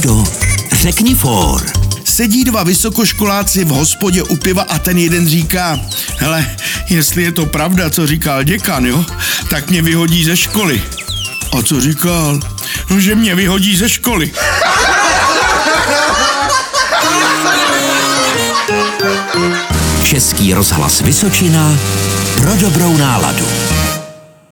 [0.00, 0.24] Frejdo,
[0.72, 1.72] řekni for.
[2.04, 5.80] Sedí dva vysokoškoláci v hospodě u piva a ten jeden říká,
[6.16, 6.56] hele,
[6.88, 9.04] jestli je to pravda, co říkal děkan, jo,
[9.50, 10.82] tak mě vyhodí ze školy.
[11.58, 12.40] A co říkal?
[12.90, 14.32] No, že mě vyhodí ze školy.
[20.04, 21.78] Český rozhlas Vysočina
[22.36, 23.46] pro dobrou náladu.